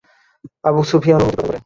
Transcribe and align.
Abu 0.63 0.81
Sufyan 0.89 1.17
অনুমতি 1.17 1.35
প্রদান 1.35 1.47
করে। 1.47 1.59